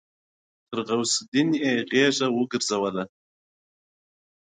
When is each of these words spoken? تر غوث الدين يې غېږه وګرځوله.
تر 0.69 0.77
غوث 0.87 1.13
الدين 1.21 1.49
يې 1.61 1.71
غېږه 1.91 2.27
وګرځوله. 2.31 3.03